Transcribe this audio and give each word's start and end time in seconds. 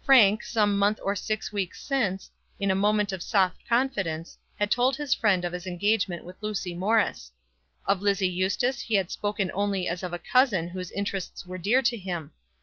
Frank, 0.00 0.44
some 0.44 0.78
month 0.78 0.98
or 1.02 1.14
six 1.14 1.52
weeks 1.52 1.84
since, 1.84 2.30
in 2.58 2.70
a 2.70 2.74
moment 2.74 3.12
of 3.12 3.22
soft 3.22 3.68
confidence, 3.68 4.38
had 4.58 4.70
told 4.70 4.96
his 4.96 5.12
friend 5.12 5.44
of 5.44 5.52
his 5.52 5.66
engagement 5.66 6.24
with 6.24 6.38
Lucy 6.42 6.72
Morris. 6.74 7.32
Of 7.84 8.00
Lizzie 8.00 8.30
Eustace 8.30 8.80
he 8.80 8.94
had 8.94 9.10
spoken 9.10 9.50
only 9.52 9.86
as 9.86 10.02
of 10.02 10.14
a 10.14 10.18
cousin 10.18 10.68
whose 10.68 10.90
interests 10.92 11.44
were 11.44 11.58
dear 11.58 11.82
to 11.82 11.98
him. 11.98 12.32